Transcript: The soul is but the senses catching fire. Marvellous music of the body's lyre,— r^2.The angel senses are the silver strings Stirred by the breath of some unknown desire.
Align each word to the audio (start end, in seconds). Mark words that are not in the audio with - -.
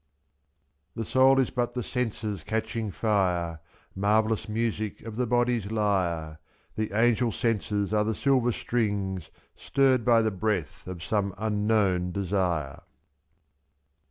The 0.95 1.05
soul 1.05 1.39
is 1.39 1.51
but 1.51 1.75
the 1.75 1.83
senses 1.83 2.41
catching 2.43 2.89
fire. 2.89 3.59
Marvellous 3.95 4.49
music 4.49 5.01
of 5.03 5.15
the 5.15 5.27
body's 5.27 5.69
lyre,— 5.69 6.39
r^2.The 6.79 6.91
angel 6.99 7.31
senses 7.31 7.93
are 7.93 8.03
the 8.03 8.15
silver 8.15 8.51
strings 8.51 9.29
Stirred 9.55 10.03
by 10.03 10.23
the 10.23 10.31
breath 10.31 10.87
of 10.87 11.03
some 11.03 11.35
unknown 11.37 12.11
desire. 12.11 12.81